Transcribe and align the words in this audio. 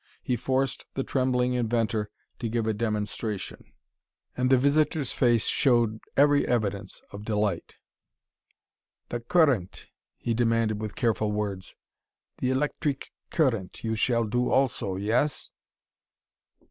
He 0.23 0.35
forced 0.35 0.85
the 0.95 1.03
trembling 1.03 1.53
inventor 1.53 2.09
to 2.39 2.49
give 2.49 2.65
a 2.65 2.73
demonstration, 2.73 3.71
and 4.35 4.49
the 4.49 4.57
visitor's 4.57 5.11
face 5.11 5.45
showed 5.45 5.99
every 6.17 6.43
evidence 6.47 7.03
of 7.11 7.23
delight. 7.23 7.75
"The 9.09 9.19
cur 9.19 9.45
rent," 9.45 9.85
he 10.17 10.33
demanded 10.33 10.81
with 10.81 10.95
careful 10.95 11.31
words, 11.31 11.75
"the 12.39 12.49
electreek 12.49 13.11
cur 13.29 13.51
rent, 13.51 13.83
you 13.83 13.95
shall 13.95 14.23
do 14.25 14.49
also. 14.49 14.95
Yes?" 14.95 15.51